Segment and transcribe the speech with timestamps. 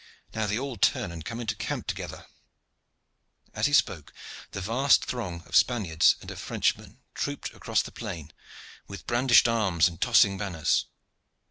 [0.33, 2.25] Now they all turn and come into the camp together."
[3.53, 4.11] As he spoke,
[4.49, 8.33] the vast throng of Spaniards and of Frenchmen trooped across the plain,
[8.87, 10.87] with brandished arms and tossing banners.